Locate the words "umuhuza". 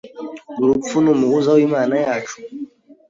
1.13-1.49